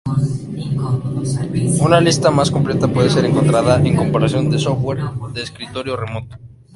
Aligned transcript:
Una 1.83 2.01
lista 2.01 2.31
más 2.31 2.49
completa 2.49 2.87
puede 2.91 3.11
ser 3.11 3.23
encontrada 3.23 3.79
en: 3.85 3.95
Comparación 3.95 4.49
de 4.49 4.57
software 4.57 4.97
de 5.31 5.43
escritorio 5.43 5.95
remoto 5.95 6.37